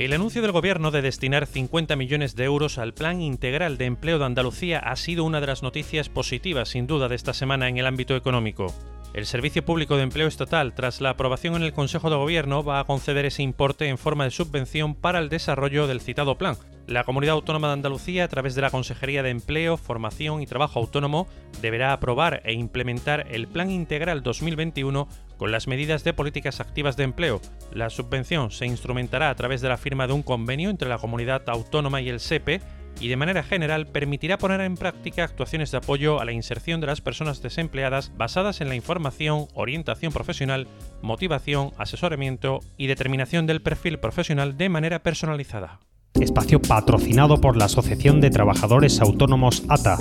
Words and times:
El 0.00 0.14
anuncio 0.14 0.40
del 0.40 0.52
Gobierno 0.52 0.90
de 0.90 1.02
destinar 1.02 1.46
50 1.46 1.94
millones 1.94 2.34
de 2.34 2.44
euros 2.44 2.78
al 2.78 2.94
Plan 2.94 3.20
Integral 3.20 3.76
de 3.76 3.84
Empleo 3.84 4.18
de 4.18 4.24
Andalucía 4.24 4.78
ha 4.78 4.96
sido 4.96 5.24
una 5.24 5.42
de 5.42 5.46
las 5.46 5.62
noticias 5.62 6.08
positivas, 6.08 6.70
sin 6.70 6.86
duda, 6.86 7.06
de 7.06 7.16
esta 7.16 7.34
semana 7.34 7.68
en 7.68 7.76
el 7.76 7.84
ámbito 7.84 8.16
económico. 8.16 8.74
El 9.12 9.26
Servicio 9.26 9.64
Público 9.64 9.96
de 9.96 10.04
Empleo 10.04 10.28
Estatal, 10.28 10.72
tras 10.72 11.00
la 11.00 11.10
aprobación 11.10 11.56
en 11.56 11.62
el 11.62 11.72
Consejo 11.72 12.10
de 12.10 12.16
Gobierno, 12.16 12.62
va 12.62 12.78
a 12.78 12.84
conceder 12.84 13.26
ese 13.26 13.42
importe 13.42 13.88
en 13.88 13.98
forma 13.98 14.22
de 14.22 14.30
subvención 14.30 14.94
para 14.94 15.18
el 15.18 15.28
desarrollo 15.28 15.88
del 15.88 16.00
citado 16.00 16.38
plan. 16.38 16.56
La 16.86 17.02
Comunidad 17.02 17.34
Autónoma 17.34 17.66
de 17.68 17.72
Andalucía, 17.72 18.24
a 18.24 18.28
través 18.28 18.54
de 18.54 18.62
la 18.62 18.70
Consejería 18.70 19.24
de 19.24 19.30
Empleo, 19.30 19.76
Formación 19.76 20.42
y 20.42 20.46
Trabajo 20.46 20.78
Autónomo, 20.78 21.26
deberá 21.60 21.92
aprobar 21.92 22.40
e 22.44 22.52
implementar 22.52 23.26
el 23.30 23.48
Plan 23.48 23.70
Integral 23.72 24.22
2021 24.22 25.08
con 25.36 25.50
las 25.50 25.66
medidas 25.66 26.04
de 26.04 26.12
políticas 26.12 26.60
activas 26.60 26.96
de 26.96 27.04
empleo. 27.04 27.40
La 27.72 27.90
subvención 27.90 28.52
se 28.52 28.66
instrumentará 28.66 29.30
a 29.30 29.34
través 29.34 29.60
de 29.60 29.68
la 29.68 29.76
firma 29.76 30.06
de 30.06 30.12
un 30.12 30.22
convenio 30.22 30.70
entre 30.70 30.88
la 30.88 30.98
comunidad 30.98 31.48
autónoma 31.48 32.00
y 32.00 32.08
el 32.08 32.20
SEPE 32.20 32.60
y 32.98 33.08
de 33.08 33.16
manera 33.16 33.42
general 33.42 33.86
permitirá 33.86 34.38
poner 34.38 34.60
en 34.60 34.76
práctica 34.76 35.24
actuaciones 35.24 35.70
de 35.70 35.78
apoyo 35.78 36.20
a 36.20 36.24
la 36.24 36.32
inserción 36.32 36.80
de 36.80 36.86
las 36.86 37.00
personas 37.00 37.42
desempleadas 37.42 38.12
basadas 38.16 38.60
en 38.60 38.68
la 38.68 38.74
información, 38.74 39.46
orientación 39.54 40.12
profesional, 40.12 40.66
motivación, 41.02 41.72
asesoramiento 41.78 42.60
y 42.76 42.86
determinación 42.86 43.46
del 43.46 43.62
perfil 43.62 43.98
profesional 43.98 44.56
de 44.56 44.68
manera 44.68 45.02
personalizada. 45.02 45.80
Espacio 46.14 46.60
patrocinado 46.60 47.40
por 47.40 47.56
la 47.56 47.66
Asociación 47.66 48.20
de 48.20 48.30
Trabajadores 48.30 49.00
Autónomos 49.00 49.62
ATA. 49.68 49.96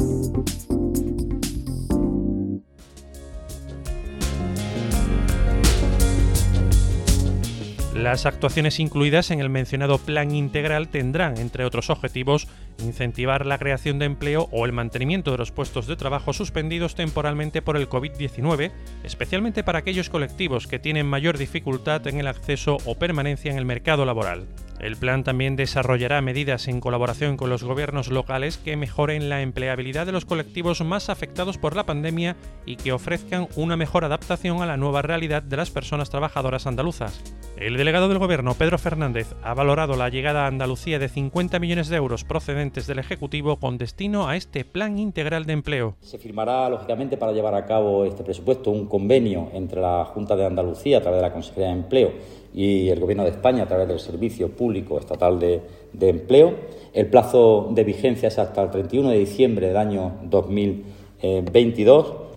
Las 7.99 8.25
actuaciones 8.25 8.79
incluidas 8.79 9.29
en 9.29 9.41
el 9.41 9.49
mencionado 9.49 9.97
plan 9.97 10.33
integral 10.33 10.87
tendrán, 10.87 11.37
entre 11.37 11.65
otros 11.65 11.89
objetivos, 11.89 12.47
incentivar 12.81 13.45
la 13.45 13.57
creación 13.57 13.99
de 13.99 14.05
empleo 14.05 14.49
o 14.51 14.65
el 14.65 14.71
mantenimiento 14.71 15.31
de 15.31 15.37
los 15.37 15.51
puestos 15.51 15.87
de 15.87 15.95
trabajo 15.95 16.33
suspendidos 16.33 16.95
temporalmente 16.95 17.61
por 17.61 17.77
el 17.77 17.89
COVID-19, 17.89 18.71
especialmente 19.03 19.63
para 19.63 19.79
aquellos 19.79 20.09
colectivos 20.09 20.67
que 20.67 20.79
tienen 20.79 21.07
mayor 21.07 21.37
dificultad 21.37 22.05
en 22.07 22.19
el 22.19 22.27
acceso 22.27 22.77
o 22.85 22.95
permanencia 22.95 23.51
en 23.51 23.57
el 23.57 23.65
mercado 23.65 24.05
laboral. 24.05 24.47
El 24.79 24.95
plan 24.95 25.25
también 25.25 25.57
desarrollará 25.57 26.21
medidas 26.21 26.69
en 26.69 26.79
colaboración 26.79 27.35
con 27.35 27.49
los 27.49 27.63
gobiernos 27.63 28.07
locales 28.07 28.57
que 28.57 28.77
mejoren 28.77 29.27
la 29.27 29.41
empleabilidad 29.41 30.05
de 30.05 30.13
los 30.13 30.23
colectivos 30.23 30.81
más 30.85 31.09
afectados 31.09 31.57
por 31.57 31.75
la 31.75 31.85
pandemia 31.85 32.37
y 32.65 32.77
que 32.77 32.93
ofrezcan 32.93 33.49
una 33.57 33.75
mejor 33.75 34.05
adaptación 34.05 34.61
a 34.61 34.65
la 34.65 34.77
nueva 34.77 35.01
realidad 35.01 35.43
de 35.43 35.57
las 35.57 35.69
personas 35.69 36.09
trabajadoras 36.09 36.65
andaluzas. 36.65 37.21
El 37.57 37.75
delegado 37.75 38.07
del 38.07 38.19
Gobierno, 38.19 38.53
Pedro 38.53 38.77
Fernández, 38.77 39.35
ha 39.43 39.53
valorado 39.53 39.97
la 39.97 40.07
llegada 40.07 40.45
a 40.45 40.47
Andalucía 40.47 40.97
de 40.97 41.09
50 41.09 41.59
millones 41.59 41.89
de 41.89 41.97
euros 41.97 42.23
procedentes 42.23 42.68
del 42.69 42.99
Ejecutivo 42.99 43.57
con 43.57 43.77
destino 43.77 44.27
a 44.27 44.35
este 44.35 44.63
plan 44.63 44.99
integral 44.99 45.45
de 45.45 45.53
empleo. 45.53 45.95
Se 46.01 46.19
firmará, 46.19 46.69
lógicamente, 46.69 47.17
para 47.17 47.31
llevar 47.31 47.55
a 47.55 47.65
cabo 47.65 48.05
este 48.05 48.23
presupuesto 48.23 48.69
un 48.69 48.85
convenio 48.85 49.49
entre 49.53 49.81
la 49.81 50.05
Junta 50.05 50.35
de 50.35 50.45
Andalucía, 50.45 50.99
a 50.99 51.01
través 51.01 51.17
de 51.17 51.27
la 51.27 51.33
Consejería 51.33 51.69
de 51.69 51.73
Empleo, 51.73 52.11
y 52.53 52.89
el 52.89 52.99
Gobierno 52.99 53.23
de 53.23 53.31
España, 53.31 53.63
a 53.63 53.67
través 53.67 53.87
del 53.87 53.99
Servicio 53.99 54.49
Público 54.49 54.99
Estatal 54.99 55.39
de, 55.39 55.61
de 55.93 56.09
Empleo. 56.09 56.53
El 56.93 57.07
plazo 57.07 57.69
de 57.71 57.83
vigencia 57.83 58.27
es 58.27 58.37
hasta 58.37 58.61
el 58.61 58.69
31 58.69 59.09
de 59.09 59.17
diciembre 59.17 59.67
del 59.67 59.77
año 59.77 60.19
2022 60.23 62.29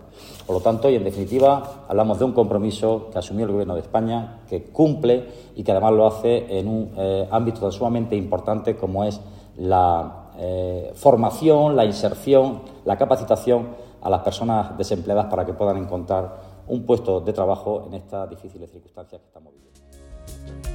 por 0.46 0.56
lo 0.56 0.60
tanto, 0.60 0.90
y 0.90 0.96
en 0.96 1.04
definitiva, 1.04 1.84
hablamos 1.88 2.18
de 2.18 2.24
un 2.24 2.32
compromiso 2.32 3.08
que 3.12 3.18
asumió 3.18 3.46
el 3.46 3.52
Gobierno 3.52 3.74
de 3.74 3.80
España, 3.80 4.40
que 4.48 4.64
cumple 4.64 5.24
y 5.56 5.62
que 5.62 5.70
además 5.70 5.92
lo 5.92 6.06
hace 6.06 6.58
en 6.58 6.68
un 6.68 6.90
eh, 6.96 7.28
ámbito 7.30 7.70
sumamente 7.70 8.16
importante 8.16 8.76
como 8.76 9.04
es 9.04 9.20
la 9.56 10.21
eh, 10.38 10.92
formación, 10.94 11.76
la 11.76 11.84
inserción, 11.84 12.62
la 12.84 12.96
capacitación 12.96 13.68
a 14.00 14.10
las 14.10 14.22
personas 14.22 14.76
desempleadas 14.76 15.26
para 15.26 15.44
que 15.44 15.52
puedan 15.52 15.76
encontrar 15.76 16.52
un 16.68 16.84
puesto 16.84 17.20
de 17.20 17.32
trabajo 17.32 17.84
en 17.86 17.94
estas 17.94 18.28
difíciles 18.28 18.70
circunstancias 18.70 19.20
que 19.20 19.26
estamos 19.26 19.52
viviendo. 19.52 20.71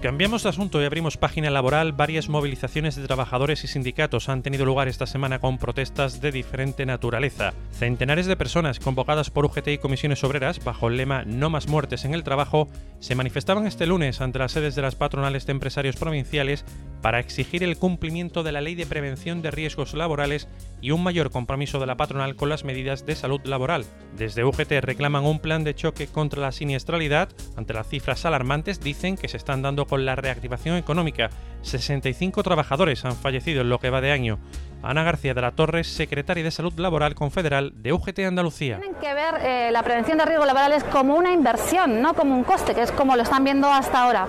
Cambiamos 0.00 0.44
de 0.44 0.50
asunto 0.50 0.80
y 0.80 0.84
abrimos 0.84 1.16
página 1.16 1.50
laboral. 1.50 1.92
Varias 1.92 2.28
movilizaciones 2.28 2.94
de 2.94 3.04
trabajadores 3.04 3.64
y 3.64 3.66
sindicatos 3.66 4.28
han 4.28 4.44
tenido 4.44 4.64
lugar 4.64 4.86
esta 4.86 5.06
semana 5.06 5.40
con 5.40 5.58
protestas 5.58 6.20
de 6.20 6.30
diferente 6.30 6.86
naturaleza. 6.86 7.52
Centenares 7.72 8.26
de 8.26 8.36
personas 8.36 8.78
convocadas 8.78 9.30
por 9.30 9.44
UGT 9.44 9.66
y 9.66 9.78
comisiones 9.78 10.22
obreras 10.22 10.62
bajo 10.62 10.86
el 10.86 10.98
lema 10.98 11.24
No 11.24 11.50
más 11.50 11.66
muertes 11.66 12.04
en 12.04 12.14
el 12.14 12.22
trabajo 12.22 12.68
se 13.00 13.16
manifestaban 13.16 13.66
este 13.66 13.86
lunes 13.86 14.20
ante 14.20 14.38
las 14.38 14.52
sedes 14.52 14.76
de 14.76 14.82
las 14.82 14.94
patronales 14.94 15.46
de 15.46 15.52
empresarios 15.52 15.96
provinciales 15.96 16.64
para 17.02 17.18
exigir 17.18 17.64
el 17.64 17.76
cumplimiento 17.76 18.44
de 18.44 18.52
la 18.52 18.60
Ley 18.60 18.76
de 18.76 18.86
Prevención 18.86 19.42
de 19.42 19.50
Riesgos 19.50 19.94
Laborales 19.94 20.46
y 20.80 20.90
un 20.90 21.02
mayor 21.02 21.30
compromiso 21.30 21.78
de 21.80 21.86
la 21.86 21.96
patronal 21.96 22.36
con 22.36 22.48
las 22.48 22.64
medidas 22.64 23.06
de 23.06 23.16
salud 23.16 23.40
laboral. 23.44 23.84
Desde 24.16 24.44
UGT 24.44 24.72
reclaman 24.80 25.24
un 25.24 25.40
plan 25.40 25.64
de 25.64 25.74
choque 25.74 26.06
contra 26.06 26.40
la 26.40 26.52
siniestralidad. 26.52 27.28
Ante 27.56 27.74
las 27.74 27.88
cifras 27.88 28.24
alarmantes 28.24 28.80
dicen 28.80 29.16
que 29.16 29.28
se 29.28 29.36
están 29.36 29.62
dando 29.62 29.86
con 29.86 30.04
la 30.04 30.16
reactivación 30.16 30.76
económica. 30.76 31.30
65 31.62 32.42
trabajadores 32.42 33.04
han 33.04 33.16
fallecido 33.16 33.62
en 33.62 33.68
lo 33.68 33.78
que 33.78 33.90
va 33.90 34.00
de 34.00 34.12
año. 34.12 34.38
Ana 34.82 35.02
García 35.02 35.34
de 35.34 35.40
la 35.40 35.50
Torre, 35.50 35.82
secretaria 35.82 36.44
de 36.44 36.50
Salud 36.50 36.72
Laboral 36.76 37.14
Confederal 37.14 37.72
de 37.74 37.92
UGT 37.92 38.20
Andalucía. 38.20 38.78
Tienen 38.78 39.00
que 39.00 39.12
ver 39.12 39.34
eh, 39.42 39.70
la 39.72 39.82
prevención 39.82 40.18
de 40.18 40.24
riesgos 40.24 40.46
laborales 40.46 40.84
como 40.84 41.16
una 41.16 41.32
inversión, 41.32 42.00
no 42.00 42.14
como 42.14 42.34
un 42.34 42.44
coste, 42.44 42.74
que 42.74 42.82
es 42.82 42.92
como 42.92 43.16
lo 43.16 43.22
están 43.22 43.42
viendo 43.42 43.68
hasta 43.68 44.04
ahora. 44.04 44.26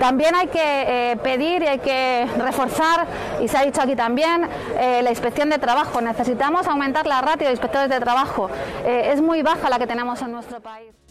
También 0.00 0.34
hay 0.34 0.46
que 0.46 0.60
eh, 1.12 1.16
pedir 1.22 1.62
y 1.62 1.66
hay 1.66 1.78
que 1.78 2.26
reforzar, 2.38 3.06
y 3.42 3.48
se 3.48 3.58
ha 3.58 3.64
dicho 3.64 3.82
aquí 3.82 3.94
también, 3.94 4.48
eh, 4.78 5.02
la 5.02 5.10
inspección 5.10 5.50
de 5.50 5.58
trabajo. 5.58 6.00
Necesitamos 6.00 6.66
aumentar 6.66 7.06
la 7.06 7.20
ratio 7.20 7.46
de 7.46 7.52
inspectores 7.52 7.90
de 7.90 8.00
trabajo. 8.00 8.50
es 8.84 9.20
muy 9.20 9.42
baja 9.42 9.68
la 9.68 9.78
que 9.78 9.86
tenemos 9.86 10.20
en 10.22 10.32
nuestro 10.32 10.60
país. 10.60 11.01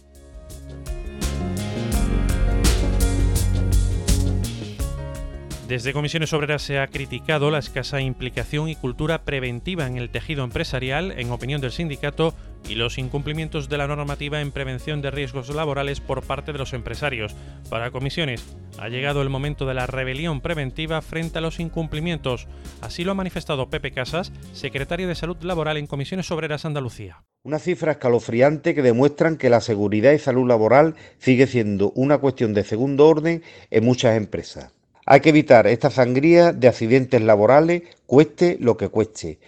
Desde 5.71 5.93
Comisiones 5.93 6.33
Obreras 6.33 6.63
se 6.63 6.79
ha 6.79 6.87
criticado 6.87 7.49
la 7.49 7.59
escasa 7.59 8.01
implicación 8.01 8.67
y 8.67 8.75
cultura 8.75 9.23
preventiva 9.23 9.87
en 9.87 9.95
el 9.95 10.09
tejido 10.09 10.43
empresarial, 10.43 11.17
en 11.17 11.31
opinión 11.31 11.61
del 11.61 11.71
sindicato, 11.71 12.35
y 12.67 12.75
los 12.75 12.97
incumplimientos 12.97 13.69
de 13.69 13.77
la 13.77 13.87
normativa 13.87 14.41
en 14.41 14.51
prevención 14.51 15.01
de 15.01 15.11
riesgos 15.11 15.47
laborales 15.47 16.01
por 16.01 16.23
parte 16.23 16.51
de 16.51 16.57
los 16.57 16.73
empresarios. 16.73 17.37
Para 17.69 17.89
Comisiones, 17.89 18.43
ha 18.79 18.89
llegado 18.89 19.21
el 19.21 19.29
momento 19.29 19.65
de 19.65 19.73
la 19.73 19.87
rebelión 19.87 20.41
preventiva 20.41 21.01
frente 21.01 21.37
a 21.37 21.41
los 21.41 21.61
incumplimientos. 21.61 22.49
Así 22.81 23.05
lo 23.05 23.13
ha 23.13 23.15
manifestado 23.15 23.69
Pepe 23.69 23.91
Casas, 23.91 24.33
secretario 24.51 25.07
de 25.07 25.15
Salud 25.15 25.37
Laboral 25.41 25.77
en 25.77 25.87
Comisiones 25.87 26.29
Obreras 26.31 26.65
Andalucía. 26.65 27.23
Una 27.43 27.59
cifra 27.59 27.93
escalofriante 27.93 28.75
que 28.75 28.81
demuestran 28.81 29.37
que 29.37 29.49
la 29.49 29.61
seguridad 29.61 30.11
y 30.11 30.19
salud 30.19 30.45
laboral 30.45 30.95
sigue 31.17 31.47
siendo 31.47 31.93
una 31.95 32.17
cuestión 32.17 32.53
de 32.53 32.65
segundo 32.65 33.07
orden 33.07 33.41
en 33.69 33.85
muchas 33.85 34.17
empresas. 34.17 34.73
Hay 35.05 35.21
que 35.21 35.29
evitar 35.29 35.65
esta 35.65 35.89
sangría 35.89 36.53
de 36.53 36.67
accidentes 36.67 37.21
laborales, 37.21 37.83
cueste 38.05 38.57
lo 38.59 38.77
que 38.77 38.89
cueste. 38.89 39.39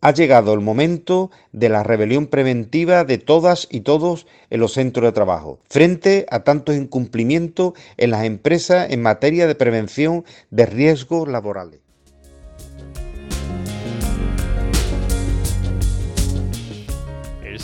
Ha 0.00 0.12
llegado 0.12 0.52
el 0.52 0.60
momento 0.60 1.30
de 1.52 1.70
la 1.70 1.82
rebelión 1.82 2.26
preventiva 2.26 3.04
de 3.04 3.18
todas 3.18 3.66
y 3.70 3.80
todos 3.80 4.26
en 4.50 4.60
los 4.60 4.74
centros 4.74 5.04
de 5.04 5.12
trabajo, 5.12 5.58
frente 5.68 6.26
a 6.30 6.40
tantos 6.40 6.76
incumplimientos 6.76 7.72
en 7.96 8.10
las 8.10 8.24
empresas 8.24 8.90
en 8.90 9.02
materia 9.02 9.46
de 9.46 9.54
prevención 9.54 10.24
de 10.50 10.66
riesgos 10.66 11.26
laborales. 11.26 11.80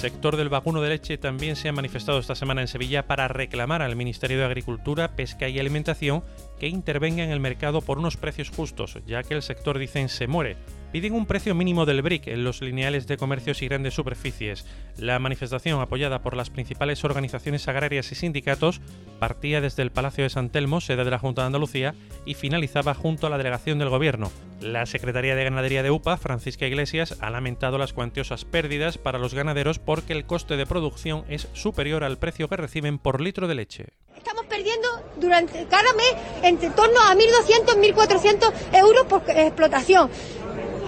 Sector 0.04 0.36
del 0.36 0.50
vacuno 0.50 0.82
de 0.82 0.90
leche 0.90 1.16
también 1.16 1.56
se 1.56 1.70
ha 1.70 1.72
manifestado 1.72 2.18
esta 2.18 2.34
semana 2.34 2.60
en 2.60 2.68
Sevilla 2.68 3.06
para 3.06 3.26
reclamar 3.26 3.80
al 3.80 3.96
Ministerio 3.96 4.36
de 4.36 4.44
Agricultura, 4.44 5.16
Pesca 5.16 5.48
y 5.48 5.58
Alimentación 5.58 6.22
que 6.60 6.68
intervenga 6.68 7.24
en 7.24 7.30
el 7.30 7.40
mercado 7.40 7.80
por 7.80 7.96
unos 7.96 8.18
precios 8.18 8.50
justos, 8.50 8.98
ya 9.06 9.22
que 9.22 9.32
el 9.32 9.40
sector, 9.40 9.78
dicen, 9.78 10.10
se 10.10 10.26
muere. 10.26 10.58
Piden 10.94 11.14
un 11.14 11.26
precio 11.26 11.56
mínimo 11.56 11.86
del 11.86 12.02
BRIC 12.02 12.28
en 12.28 12.44
los 12.44 12.62
lineales 12.62 13.08
de 13.08 13.16
comercios 13.16 13.60
y 13.62 13.66
grandes 13.66 13.94
superficies. 13.94 14.64
La 14.96 15.18
manifestación, 15.18 15.80
apoyada 15.80 16.22
por 16.22 16.36
las 16.36 16.50
principales 16.50 17.02
organizaciones 17.02 17.66
agrarias 17.66 18.12
y 18.12 18.14
sindicatos, 18.14 18.80
partía 19.18 19.60
desde 19.60 19.82
el 19.82 19.90
Palacio 19.90 20.22
de 20.22 20.30
San 20.30 20.50
Telmo, 20.50 20.80
sede 20.80 21.02
de 21.02 21.10
la 21.10 21.18
Junta 21.18 21.42
de 21.42 21.46
Andalucía, 21.46 21.96
y 22.24 22.34
finalizaba 22.34 22.94
junto 22.94 23.26
a 23.26 23.30
la 23.30 23.38
delegación 23.38 23.80
del 23.80 23.88
Gobierno. 23.88 24.30
La 24.60 24.86
Secretaría 24.86 25.34
de 25.34 25.42
Ganadería 25.42 25.82
de 25.82 25.90
UPA, 25.90 26.16
Francisca 26.16 26.68
Iglesias, 26.68 27.18
ha 27.20 27.28
lamentado 27.28 27.76
las 27.76 27.92
cuantiosas 27.92 28.44
pérdidas 28.44 28.96
para 28.96 29.18
los 29.18 29.34
ganaderos 29.34 29.80
porque 29.80 30.12
el 30.12 30.26
coste 30.26 30.56
de 30.56 30.64
producción 30.64 31.24
es 31.28 31.48
superior 31.54 32.04
al 32.04 32.18
precio 32.18 32.48
que 32.48 32.56
reciben 32.56 33.00
por 33.00 33.20
litro 33.20 33.48
de 33.48 33.56
leche. 33.56 33.86
Estamos 34.16 34.46
perdiendo 34.46 34.88
durante 35.16 35.66
cada 35.66 35.92
mes 35.94 36.14
entre 36.44 36.70
torno 36.70 37.00
a 37.00 37.14
1.200, 37.14 37.94
1.400 37.94 38.52
euros 38.78 39.06
por 39.06 39.22
explotación. 39.28 40.08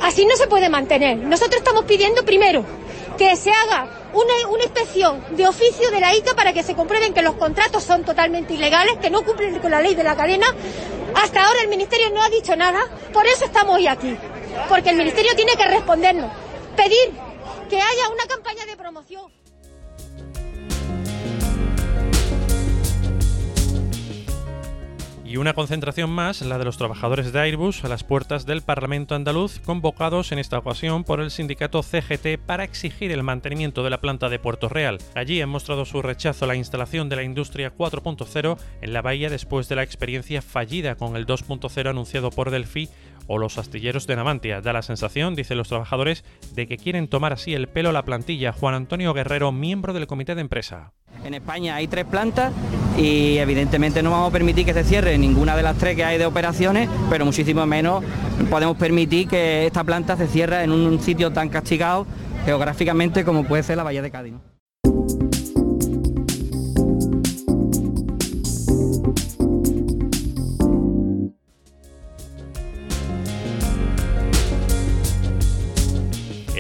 Así 0.03 0.25
no 0.27 0.37
se 0.37 0.47
puede 0.47 0.69
mantener. 0.69 1.19
Nosotros 1.19 1.57
estamos 1.57 1.85
pidiendo 1.85 2.25
primero 2.25 2.65
que 3.17 3.35
se 3.37 3.51
haga 3.51 3.89
una, 4.13 4.33
inspección 4.63 5.25
de 5.37 5.47
oficio 5.47 5.91
de 5.91 6.01
la 6.01 6.15
ICA 6.15 6.35
para 6.35 6.53
que 6.53 6.63
se 6.63 6.75
comprueben 6.75 7.15
que 7.15 7.23
los 7.23 7.35
contratos 7.35 7.83
son 7.83 8.05
totalmente 8.05 8.55
ilegales, 8.55 8.99
que 8.99 9.11
no 9.11 9.25
cumplen 9.25 9.59
con 9.59 9.71
la 9.71 9.81
ley 9.81 9.95
de 9.95 10.05
la 10.05 10.17
cadena. 10.17 10.47
Hasta 11.15 11.47
ahora 11.47 11.61
el 11.63 11.69
Ministerio 11.69 12.11
no 12.11 12.23
ha 12.23 12.29
dicho 12.29 12.57
nada, 12.57 12.81
por 13.13 13.27
eso 13.27 13.45
estamos 13.45 13.77
hoy 13.77 13.87
aquí. 13.87 14.17
Porque 14.69 14.91
el 14.91 14.97
Ministerio 14.97 15.35
tiene 15.35 15.53
que 15.57 15.67
respondernos, 15.67 16.31
pedir 16.77 17.13
que 17.69 17.77
haya 17.81 18.09
una 18.11 18.27
campaña 18.27 18.65
de 18.67 18.77
promoción. 18.77 19.46
Y 25.29 25.39
una 25.39 25.55
concentración 25.55 26.09
más, 26.09 26.41
la 26.43 26.57
de 26.57 26.65
los 26.65 26.79
trabajadores 26.79 27.33
de 27.33 27.41
Airbus, 27.41 27.85
a 27.85 27.89
las 27.89 28.05
puertas 28.05 28.47
del 28.47 28.63
Parlamento 28.63 29.17
andaluz, 29.17 29.59
convocados 29.59 30.31
en 30.31 30.39
esta 30.39 30.57
ocasión 30.57 31.03
por 31.03 31.21
el 31.21 31.33
sindicato 31.33 31.83
CGT 31.83 32.39
para 32.47 32.63
exigir 32.63 33.11
el 33.11 33.25
mantenimiento 33.25 33.83
de 33.83 33.91
la 33.91 34.01
planta 34.01 34.29
de 34.29 34.39
Puerto 34.39 34.69
Real. 34.69 34.99
Allí 35.17 35.43
han 35.43 35.49
mostrado 35.49 35.85
su 35.85 36.01
rechazo 36.01 36.45
a 36.45 36.49
la 36.49 36.55
instalación 36.55 37.09
de 37.09 37.17
la 37.17 37.25
industria 37.25 37.75
4.0 37.77 38.57
en 38.83 38.93
la 38.93 39.03
bahía 39.03 39.29
después 39.29 39.69
de 39.69 39.75
la 39.75 39.83
experiencia 39.83 40.43
fallida 40.43 40.95
con 40.95 41.17
el 41.17 41.27
2.0 41.27 41.91
anunciado 41.91 42.31
por 42.31 42.53
Delphi 42.53 42.89
o 43.27 43.39
los 43.39 43.59
astilleros 43.59 44.07
de 44.07 44.15
Navantia. 44.15 44.61
Da 44.61 44.73
la 44.73 44.83
sensación, 44.83 45.35
dicen 45.35 45.59
los 45.59 45.69
trabajadores, 45.69 46.25
de 46.55 46.69
que 46.69 46.77
quieren 46.77 47.09
tomar 47.09 47.33
así 47.33 47.53
el 47.53 47.67
pelo 47.67 47.89
a 47.89 47.93
la 47.93 48.05
plantilla. 48.05 48.53
Juan 48.53 48.75
Antonio 48.75 49.13
Guerrero, 49.13 49.51
miembro 49.51 49.93
del 49.93 50.07
comité 50.07 50.37
de 50.37 50.43
empresa. 50.43 50.93
En 51.27 51.35
España 51.35 51.75
hay 51.75 51.89
tres 51.89 52.05
plantas 52.05 52.53
y 52.97 53.39
evidentemente 53.39 54.01
no 54.01 54.13
vamos 54.13 54.29
a 54.29 54.33
permitir 54.33 54.65
que 54.65 54.73
se 54.73 54.85
cierre 54.85 55.19
ninguna 55.19 55.57
de 55.57 55.63
las 55.65 55.77
tres 55.77 55.97
que 55.97 56.05
hay 56.05 56.19
de 56.19 56.27
operaciones, 56.27 56.89
pero 57.11 57.25
muchísimo 57.25 57.67
menos 57.67 58.05
podemos 58.49 58.77
permitir 58.77 59.27
que 59.27 59.67
esta 59.67 59.83
planta 59.83 60.17
se 60.17 60.29
cierre 60.29 60.63
en 60.63 60.71
un 60.71 61.01
sitio 61.01 61.33
tan 61.33 61.49
castigado 61.49 62.07
geográficamente 62.45 63.25
como 63.25 63.43
puede 63.43 63.65
ser 63.65 63.77
la 63.77 63.83
Bahía 63.83 64.03
de 64.03 64.11
Cádiz. 64.13 64.35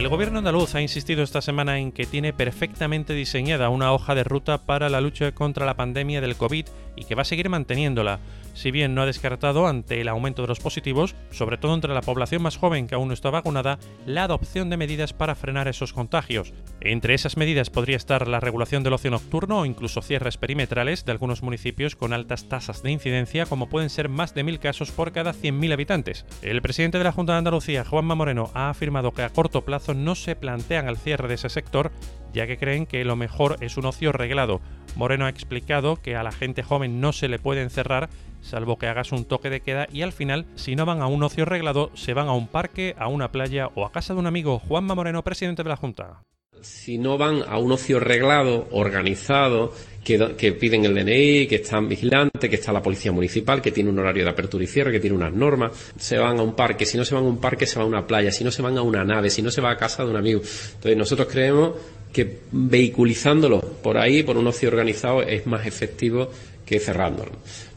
El 0.06 0.10
gobierno 0.10 0.38
andaluz 0.38 0.76
ha 0.76 0.80
insistido 0.80 1.24
esta 1.24 1.42
semana 1.42 1.80
en 1.80 1.90
que 1.90 2.06
tiene 2.06 2.32
perfectamente 2.32 3.12
diseñada 3.12 3.70
una 3.70 3.92
hoja 3.92 4.14
de 4.14 4.22
ruta 4.22 4.58
para 4.58 4.88
la 4.88 5.00
lucha 5.00 5.32
contra 5.32 5.66
la 5.66 5.74
pandemia 5.74 6.20
del 6.20 6.36
COVID 6.36 6.64
y 6.94 7.04
que 7.06 7.16
va 7.16 7.22
a 7.22 7.24
seguir 7.24 7.48
manteniéndola 7.48 8.20
si 8.56 8.70
bien 8.70 8.94
no 8.94 9.02
ha 9.02 9.06
descartado, 9.06 9.66
ante 9.66 10.00
el 10.00 10.08
aumento 10.08 10.42
de 10.42 10.48
los 10.48 10.60
positivos, 10.60 11.14
sobre 11.30 11.58
todo 11.58 11.74
entre 11.74 11.92
la 11.92 12.00
población 12.00 12.42
más 12.42 12.56
joven 12.56 12.86
que 12.86 12.94
aún 12.94 13.08
no 13.08 13.14
está 13.14 13.30
vacunada, 13.30 13.78
la 14.06 14.24
adopción 14.24 14.70
de 14.70 14.78
medidas 14.78 15.12
para 15.12 15.34
frenar 15.34 15.68
esos 15.68 15.92
contagios. 15.92 16.54
Entre 16.80 17.14
esas 17.14 17.36
medidas 17.36 17.68
podría 17.68 17.96
estar 17.96 18.26
la 18.26 18.40
regulación 18.40 18.82
del 18.82 18.94
ocio 18.94 19.10
nocturno 19.10 19.60
o 19.60 19.66
incluso 19.66 20.00
cierres 20.00 20.38
perimetrales 20.38 21.04
de 21.04 21.12
algunos 21.12 21.42
municipios 21.42 21.96
con 21.96 22.14
altas 22.14 22.48
tasas 22.48 22.82
de 22.82 22.90
incidencia, 22.90 23.44
como 23.44 23.68
pueden 23.68 23.90
ser 23.90 24.08
más 24.08 24.34
de 24.34 24.42
mil 24.42 24.58
casos 24.58 24.90
por 24.90 25.12
cada 25.12 25.34
100.000 25.34 25.72
habitantes. 25.74 26.24
El 26.40 26.62
presidente 26.62 26.98
de 26.98 27.04
la 27.04 27.12
Junta 27.12 27.32
de 27.32 27.38
Andalucía, 27.38 27.84
Juanma 27.84 28.14
Moreno, 28.14 28.50
ha 28.54 28.70
afirmado 28.70 29.12
que 29.12 29.22
a 29.22 29.28
corto 29.28 29.66
plazo 29.66 29.92
no 29.92 30.14
se 30.14 30.34
plantean 30.34 30.88
el 30.88 30.96
cierre 30.96 31.28
de 31.28 31.34
ese 31.34 31.50
sector, 31.50 31.92
ya 32.32 32.46
que 32.46 32.56
creen 32.56 32.86
que 32.86 33.04
lo 33.04 33.16
mejor 33.16 33.56
es 33.60 33.76
un 33.76 33.84
ocio 33.84 34.12
reglado. 34.12 34.62
Moreno 34.96 35.26
ha 35.26 35.30
explicado 35.30 35.96
que 35.96 36.16
a 36.16 36.22
la 36.22 36.32
gente 36.32 36.62
joven 36.62 37.00
no 37.00 37.12
se 37.12 37.28
le 37.28 37.38
puede 37.38 37.62
encerrar 37.62 38.08
salvo 38.46 38.78
que 38.78 38.86
hagas 38.86 39.12
un 39.12 39.24
toque 39.24 39.50
de 39.50 39.60
queda 39.60 39.88
y 39.92 40.02
al 40.02 40.12
final, 40.12 40.46
si 40.54 40.76
no 40.76 40.86
van 40.86 41.02
a 41.02 41.06
un 41.06 41.22
ocio 41.22 41.44
reglado, 41.44 41.90
se 41.94 42.14
van 42.14 42.28
a 42.28 42.32
un 42.32 42.46
parque, 42.46 42.94
a 42.98 43.08
una 43.08 43.32
playa 43.32 43.68
o 43.74 43.84
a 43.84 43.92
casa 43.92 44.14
de 44.14 44.20
un 44.20 44.26
amigo. 44.26 44.58
Juanma 44.58 44.94
Moreno, 44.94 45.22
presidente 45.22 45.62
de 45.62 45.68
la 45.68 45.76
Junta. 45.76 46.22
Si 46.62 46.96
no 46.96 47.18
van 47.18 47.42
a 47.46 47.58
un 47.58 47.70
ocio 47.70 48.00
reglado, 48.00 48.66
organizado, 48.70 49.72
que, 50.02 50.52
piden 50.52 50.84
el 50.84 50.94
DNI, 50.94 51.46
que 51.46 51.56
están 51.56 51.88
vigilantes, 51.88 52.48
que 52.48 52.56
está 52.56 52.72
la 52.72 52.82
policía 52.82 53.12
municipal, 53.12 53.60
que 53.60 53.72
tiene 53.72 53.90
un 53.90 53.98
horario 53.98 54.24
de 54.24 54.30
apertura 54.30 54.64
y 54.64 54.66
cierre, 54.66 54.90
que 54.90 55.00
tiene 55.00 55.16
unas 55.16 55.32
normas, 55.32 55.92
se 55.98 56.16
van 56.16 56.38
a 56.38 56.42
un 56.42 56.54
parque, 56.54 56.86
si 56.86 56.96
no 56.96 57.04
se 57.04 57.14
van 57.14 57.24
a 57.24 57.28
un 57.28 57.38
parque, 57.38 57.66
se 57.66 57.78
van 57.78 57.86
a 57.86 57.88
una 57.88 58.06
playa, 58.06 58.30
si 58.30 58.42
no 58.42 58.50
se 58.50 58.62
van 58.62 58.78
a 58.78 58.82
una 58.82 59.04
nave, 59.04 59.30
si 59.30 59.42
no 59.42 59.50
se 59.50 59.60
va 59.60 59.72
a 59.72 59.76
casa 59.76 60.04
de 60.04 60.10
un 60.10 60.16
amigo. 60.16 60.40
Entonces 60.40 60.96
nosotros 60.96 61.28
creemos 61.30 61.72
que 62.12 62.40
vehiculizándolo 62.50 63.60
por 63.60 63.98
ahí, 63.98 64.22
por 64.22 64.36
un 64.36 64.46
ocio 64.46 64.68
organizado, 64.68 65.22
es 65.22 65.46
más 65.46 65.66
efectivo 65.66 66.30
que 66.64 66.80
cerrándolo. 66.80 67.32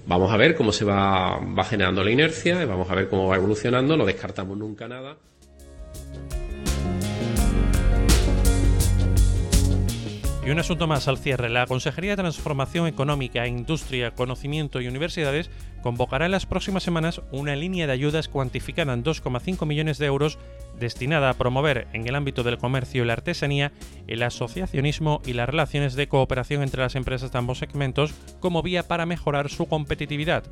Vamos 0.08 0.32
a 0.32 0.38
ver 0.38 0.56
cómo 0.56 0.72
se 0.72 0.86
va, 0.86 1.40
generando 1.70 2.04
la 2.04 2.12
inercia, 2.12 2.66
vamos 2.66 2.90
a 2.90 2.96
ver 2.96 3.10
cómo 3.10 3.28
va 3.28 3.36
evolucionando, 3.36 3.96
no 3.96 4.06
descartamos 4.06 4.58
nunca 4.58 4.88
nada. 4.88 5.18
Y 10.44 10.50
un 10.50 10.58
asunto 10.58 10.88
más 10.88 11.08
al 11.08 11.20
cierre. 11.20 11.48
La 11.50 11.68
Consejería 11.68 12.12
de 12.12 12.24
Transformación 12.24 12.88
Económica, 12.88 13.46
Industria, 13.46 14.16
Conocimiento 14.16 14.82
y 14.82 14.88
Universidades 14.88 15.52
convocará 15.84 16.26
en 16.26 16.32
las 16.32 16.48
próximas 16.48 16.82
semanas 16.82 17.22
una 17.32 17.56
línea 17.56 17.86
de 17.86 17.94
ayudas 17.94 18.30
cuantificada 18.30 18.94
en 18.94 19.04
2,5 19.04 19.68
millones 19.68 20.00
de 20.00 20.08
euros 20.08 20.40
destinada 20.80 21.30
a 21.30 21.34
promover 21.34 21.88
en 21.94 22.08
el 22.08 22.16
ámbito 22.16 22.44
del 22.44 22.58
comercio 22.58 23.04
y 23.04 23.06
la 23.06 23.14
artesanía 23.14 23.72
el 24.08 24.24
asociacionismo 24.24 25.22
y 25.26 25.34
las 25.34 25.50
relaciones 25.50 25.96
de 25.96 26.08
cooperación 26.08 26.64
entre 26.64 26.82
las 26.82 26.96
empresas 26.96 27.32
de 27.32 27.38
ambos 27.38 27.60
segmentos 27.60 28.14
como 28.40 28.64
vía 28.64 28.88
para 28.88 29.06
mejorar 29.06 29.50
su 29.50 29.68
competitividad. 29.68 30.44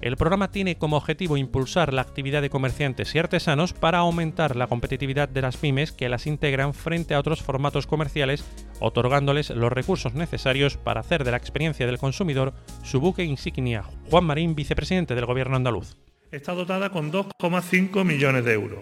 El 0.00 0.16
programa 0.16 0.50
tiene 0.50 0.76
como 0.76 0.96
objetivo 0.96 1.36
impulsar 1.36 1.92
la 1.92 2.02
actividad 2.02 2.42
de 2.42 2.50
comerciantes 2.50 3.14
y 3.14 3.18
artesanos 3.18 3.72
para 3.72 3.98
aumentar 3.98 4.54
la 4.56 4.66
competitividad 4.66 5.28
de 5.28 5.42
las 5.42 5.56
pymes 5.56 5.92
que 5.92 6.08
las 6.08 6.26
integran 6.26 6.74
frente 6.74 7.14
a 7.14 7.18
otros 7.18 7.42
formatos 7.42 7.86
comerciales, 7.86 8.44
otorgándoles 8.80 9.50
los 9.50 9.72
recursos 9.72 10.14
necesarios 10.14 10.76
para 10.76 11.00
hacer 11.00 11.24
de 11.24 11.30
la 11.30 11.38
experiencia 11.38 11.86
del 11.86 11.98
consumidor 11.98 12.52
su 12.82 13.00
buque 13.00 13.24
insignia. 13.24 13.84
Juan 14.10 14.24
Marín, 14.24 14.54
vicepresidente 14.54 15.14
del 15.14 15.26
Gobierno 15.26 15.56
andaluz. 15.56 15.96
Está 16.30 16.52
dotada 16.52 16.90
con 16.90 17.10
2,5 17.10 18.04
millones 18.04 18.44
de 18.44 18.52
euros, 18.52 18.80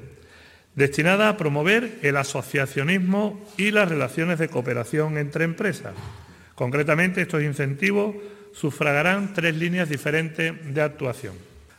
destinada 0.77 1.29
a 1.29 1.37
promover 1.37 1.99
el 2.03 2.17
asociacionismo 2.17 3.41
y 3.57 3.71
las 3.71 3.89
relaciones 3.89 4.39
de 4.39 4.49
cooperación 4.49 5.19
entre 5.19 5.45
empresas. 5.45 5.95
Concretamente, 6.55 7.23
estos 7.23 7.43
incentivos 7.43 8.17
sufragarán 8.53 9.35
tres 9.35 9.57
líneas 9.57 9.89
diferentes 9.89 10.75
de 10.75 10.83
actuación. 10.83 11.35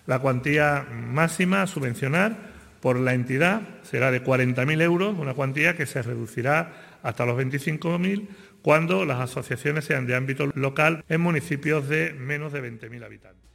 La 0.08 0.20
cuantía 0.20 0.86
máxima 0.92 1.62
a 1.62 1.68
subvencionar 1.68 2.38
por 2.82 3.00
la 3.00 3.14
entidad 3.14 3.62
será 3.84 4.12
de 4.12 4.24
40.000 4.24 4.82
euros, 4.82 5.18
una 5.18 5.34
cuantía 5.34 5.76
que 5.76 5.86
se 5.86 6.02
reducirá 6.02 6.74
hasta 7.02 7.26
los 7.26 7.38
25.000 7.38 8.28
cuando 8.62 9.06
las 9.06 9.20
asociaciones 9.20 9.86
sean 9.86 10.06
de 10.06 10.16
ámbito 10.16 10.48
local 10.54 11.04
en 11.10 11.22
municipios 11.22 11.88
de 11.88 12.14
menos 12.14 12.52
de 12.54 12.62
20.000 12.62 13.06
habitantes. 13.06 13.55